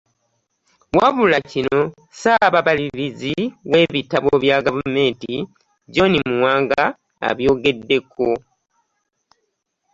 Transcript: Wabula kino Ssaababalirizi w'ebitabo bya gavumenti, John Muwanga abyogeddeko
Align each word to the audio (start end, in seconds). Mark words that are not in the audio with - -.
Wabula 0.97 1.37
kino 1.51 1.79
Ssaababalirizi 1.89 3.35
w'ebitabo 3.71 4.31
bya 4.43 4.57
gavumenti, 4.65 5.33
John 5.93 6.13
Muwanga 6.29 6.83
abyogeddeko 7.29 8.27